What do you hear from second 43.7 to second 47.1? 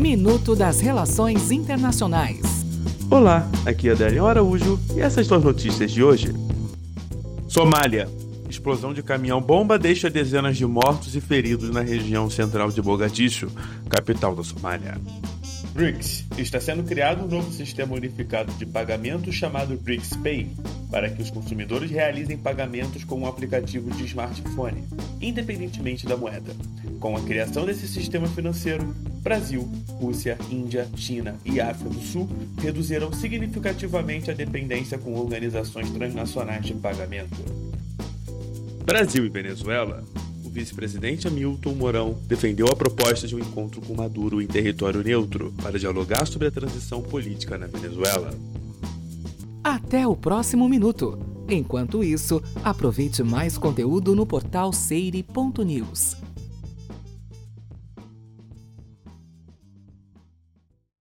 com Maduro em território neutro para dialogar sobre a transição